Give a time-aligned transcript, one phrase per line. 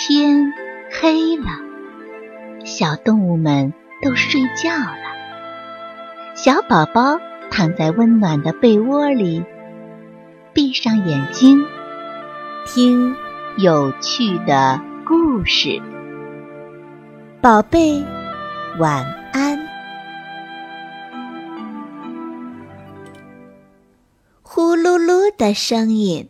[0.00, 0.52] 天
[0.92, 1.46] 黑了，
[2.64, 6.36] 小动物们都睡觉了。
[6.36, 7.18] 小宝宝
[7.50, 9.44] 躺在温暖的被窝里，
[10.52, 11.66] 闭上眼睛，
[12.64, 13.16] 听
[13.56, 15.82] 有趣的故事。
[17.40, 18.00] 宝贝，
[18.78, 19.58] 晚安。
[24.42, 26.28] 呼噜噜的声音。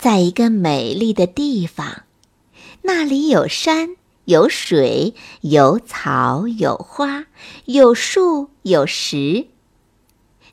[0.00, 2.04] 在一个美丽的地方，
[2.80, 7.26] 那里有山，有水，有草，有花，
[7.66, 9.48] 有树，有石。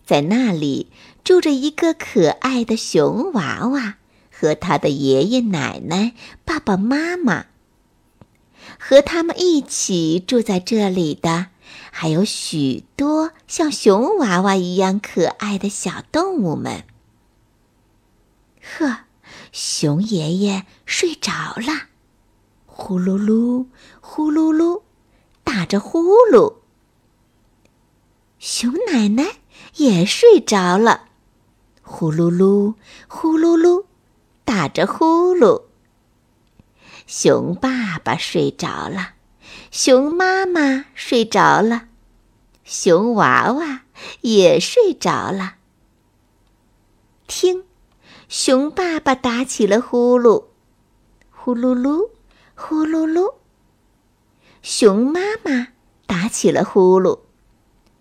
[0.05, 0.91] 在那里
[1.23, 3.95] 住着一个可爱的熊娃娃
[4.29, 7.45] 和他的爷爷奶奶、爸爸妈妈。
[8.77, 11.47] 和他们一起住在这里的，
[11.91, 16.83] 还有许多像熊娃娃一样可爱的小动物们。
[18.61, 19.06] 呵。
[19.59, 21.87] 熊爷爷睡着了，
[22.67, 23.65] 呼噜噜，
[24.01, 24.83] 呼噜噜，
[25.43, 25.99] 打着呼
[26.31, 26.57] 噜。
[28.37, 29.39] 熊奶奶
[29.77, 31.07] 也睡着了，
[31.81, 32.75] 呼噜噜，
[33.07, 33.85] 呼噜噜，
[34.45, 35.63] 打着呼噜。
[37.07, 39.13] 熊爸爸睡着了，
[39.71, 41.87] 熊妈妈睡着了，
[42.63, 43.81] 熊娃娃
[44.21, 45.55] 也睡着了。
[47.25, 47.66] 听。
[48.27, 50.47] 熊爸爸打起了呼噜，
[51.31, 52.09] 呼噜噜，
[52.55, 53.35] 呼噜噜。
[54.61, 55.69] 熊妈妈
[56.05, 57.21] 打起了呼噜，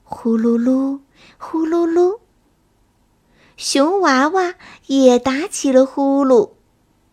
[0.03, 0.99] 呼噜噜，
[1.39, 2.19] 呼噜噜。
[3.57, 6.55] 熊娃娃也打起了呼噜，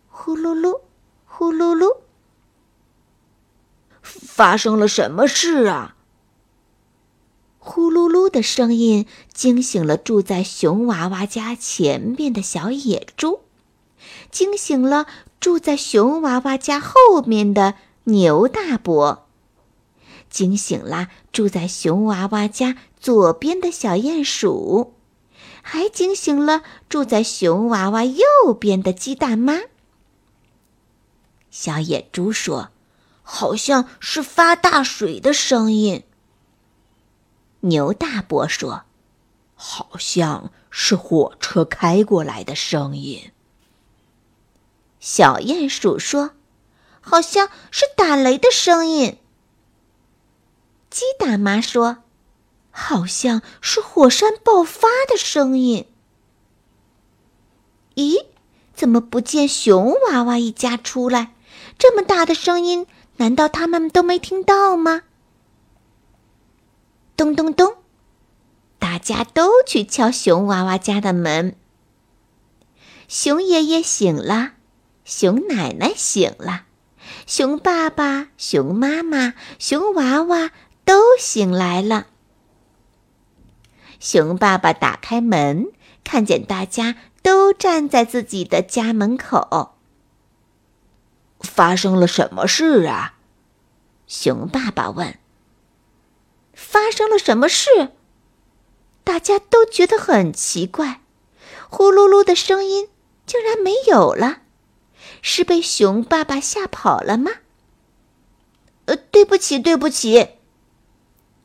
[0.08, 0.80] 呼噜噜，
[1.24, 1.98] 呼噜噜。
[4.02, 5.93] 发生了什么事啊？
[8.34, 13.42] 的声音惊醒了住在熊娃娃家前面的小野猪，
[14.32, 15.06] 惊醒了
[15.38, 17.74] 住在熊娃娃家后面的
[18.04, 19.28] 牛大伯，
[20.28, 24.94] 惊醒了住在熊娃娃家左边的小鼹鼠，
[25.62, 29.60] 还惊醒了住在熊娃娃右边的鸡蛋妈。
[31.52, 32.70] 小野猪说
[33.22, 36.02] ：“好像是发大水的声音。”
[37.64, 38.82] 牛大伯说
[39.56, 43.30] ：“好像是火车开过来的声音。”
[45.00, 46.32] 小鼹鼠说
[47.00, 49.16] ：“好像是打雷的声音。”
[50.90, 52.02] 鸡大妈说
[52.70, 55.86] ：“好像是火山爆发的声音。”
[57.96, 58.26] 咦，
[58.74, 61.34] 怎么不见熊娃娃一家出来？
[61.78, 62.86] 这么大的声音，
[63.16, 65.04] 难道他们都没听到吗？
[67.24, 67.76] 咚咚咚！
[68.78, 71.56] 大家都去敲熊娃娃家的门。
[73.08, 74.52] 熊爷爷醒了，
[75.06, 76.66] 熊奶奶醒了，
[77.26, 80.50] 熊爸爸、熊妈妈、熊娃娃
[80.84, 82.08] 都醒来了。
[83.98, 85.72] 熊爸爸打开门，
[86.04, 89.76] 看见大家都站在自己的家门口。
[91.40, 93.14] 发生了什么事啊？
[94.06, 95.18] 熊爸爸问。
[96.54, 97.92] 发生了什么事？
[99.02, 101.02] 大家都觉得很奇怪，
[101.68, 102.88] 呼噜噜的声音
[103.26, 104.42] 竟然没有了，
[105.20, 107.30] 是被熊爸爸吓跑了吗？
[108.86, 110.28] 呃，对不起，对不起。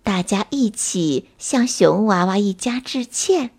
[0.04, 3.52] 大家一起向熊娃娃一家致歉。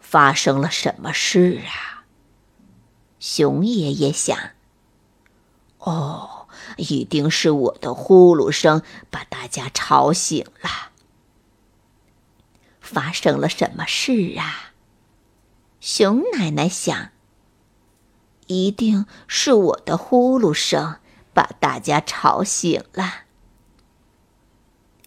[0.00, 2.04] 发生了什么事啊？
[3.18, 4.55] 熊爷爷想。
[6.76, 10.92] 一定是我的呼噜声把大家吵醒了。
[12.80, 14.72] 发生了什么事啊？
[15.80, 17.10] 熊奶奶想。
[18.46, 20.98] 一定是我的呼噜声
[21.34, 23.24] 把大家吵醒了。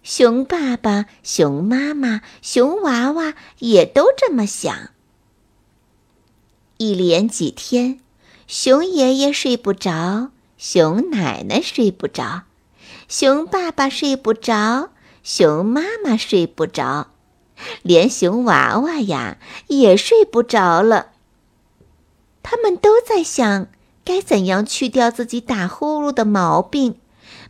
[0.02, 4.90] 熊爸爸、熊妈妈、熊娃娃也都这么想。
[6.76, 8.00] 一连几天，
[8.46, 10.32] 熊爷爷睡不着。
[10.62, 12.42] 熊奶奶睡不着，
[13.08, 14.90] 熊爸爸睡不着，
[15.22, 17.12] 熊妈妈睡不着，
[17.80, 21.12] 连熊娃娃呀也睡不着了。
[22.42, 23.68] 他们都在想
[24.04, 26.96] 该怎样去掉自己打呼噜的毛病，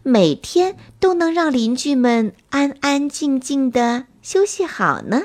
[0.05, 5.23] 每天都能让邻居们安安静静的休息好呢。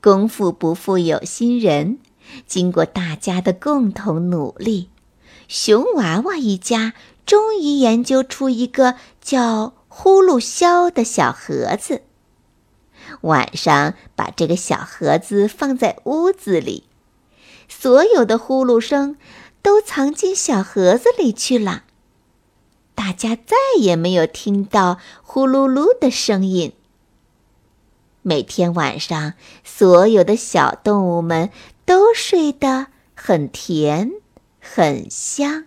[0.00, 1.98] 功夫不负有心人，
[2.46, 4.90] 经过大家的共同努力。
[5.48, 6.94] 熊娃娃一家
[7.26, 12.02] 终于研究出一个叫“呼噜消”的小盒子。
[13.22, 16.84] 晚上，把这个小盒子放在屋子里，
[17.68, 19.16] 所有的呼噜声
[19.62, 21.84] 都藏进小盒子里去了。
[22.94, 26.72] 大家再也没有听到呼噜噜的声音。
[28.22, 31.50] 每天晚上，所有的小动物们
[31.84, 34.12] 都睡得很甜，
[34.66, 35.62] 很香。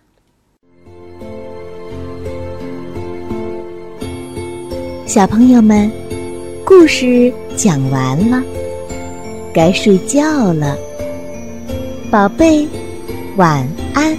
[5.05, 5.89] 小朋友们，
[6.65, 8.43] 故事讲完了，
[9.53, 10.75] 该睡觉了，
[12.11, 12.67] 宝贝，
[13.37, 14.17] 晚安。